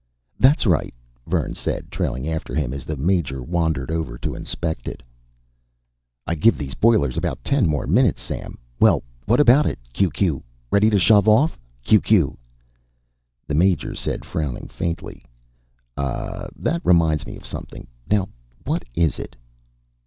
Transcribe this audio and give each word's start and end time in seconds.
"That's 0.39 0.65
right," 0.65 0.95
Vern 1.27 1.53
said, 1.53 1.91
trailing 1.91 2.27
after 2.27 2.55
him 2.55 2.73
as 2.73 2.85
the 2.85 2.97
Major 2.97 3.43
wandered 3.43 3.91
over 3.91 4.17
to 4.17 4.33
inspect 4.33 4.87
it. 4.87 5.03
I 6.25 6.33
GIVE 6.33 6.57
THOSE 6.57 6.73
BOILERS 6.73 7.17
ABOUT 7.17 7.43
TEN 7.43 7.67
MORE 7.67 7.85
MINUTES 7.85 8.19
SAM 8.19 8.57
WELL 8.79 9.03
WHAT 9.27 9.39
ABOUT 9.39 9.67
IT 9.67 9.77
Q 9.93 10.09
Q 10.09 10.43
READY 10.71 10.89
TO 10.89 10.97
SHOVE 10.97 11.27
OFF 11.29 11.59
Q 11.83 12.01
Q 12.01 12.37
The 13.45 13.53
Major 13.53 13.93
said, 13.93 14.25
frowning 14.25 14.69
faintly: 14.69 15.23
"Ah, 15.95 16.47
that 16.55 16.81
reminds 16.83 17.27
me 17.27 17.37
of 17.37 17.45
something. 17.45 17.85
Now 18.09 18.27
what 18.63 18.83
is 18.95 19.19
it?" 19.19 19.35